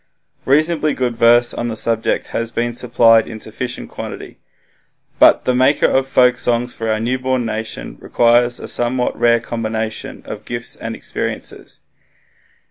Reasonably 0.45 0.95
good 0.95 1.15
verse 1.15 1.53
on 1.53 1.67
the 1.67 1.75
subject 1.77 2.29
has 2.33 2.49
been 2.49 2.73
supplied 2.73 3.27
in 3.27 3.39
sufficient 3.39 3.91
quantity. 3.91 4.39
But 5.19 5.45
the 5.45 5.53
maker 5.53 5.85
of 5.85 6.07
folksongs 6.07 6.73
for 6.73 6.89
our 6.91 6.99
newborn 6.99 7.45
nation 7.45 7.97
requires 8.01 8.59
a 8.59 8.67
somewhat 8.67 9.15
rare 9.15 9.39
combination 9.39 10.23
of 10.25 10.43
gifts 10.43 10.75
and 10.75 10.95
experiences. 10.95 11.81